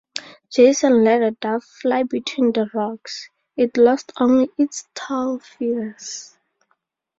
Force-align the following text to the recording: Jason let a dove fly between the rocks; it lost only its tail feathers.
Jason 0.49 1.03
let 1.03 1.21
a 1.21 1.29
dove 1.29 1.63
fly 1.63 2.01
between 2.01 2.51
the 2.53 2.67
rocks; 2.73 3.29
it 3.55 3.77
lost 3.77 4.11
only 4.19 4.49
its 4.57 4.87
tail 4.95 5.37
feathers. 5.37 6.35